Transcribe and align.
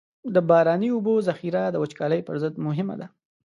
د 0.33 0.35
باراني 0.49 0.89
اوبو 0.93 1.13
ذخیره 1.27 1.63
د 1.69 1.75
وچکالۍ 1.83 2.21
پر 2.27 2.35
ضد 2.43 2.55
مهمه 2.67 2.95
ده. 3.01 3.07